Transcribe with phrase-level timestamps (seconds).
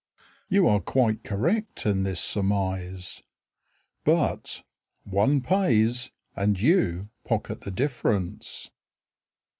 [0.49, 3.21] You are quite correct in this surmise.
[4.03, 4.63] But
[5.03, 8.71] One pays, And you pocket the difference.